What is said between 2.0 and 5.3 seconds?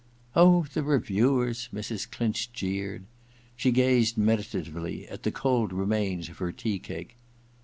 Clinch jeered. She gazed meditatively at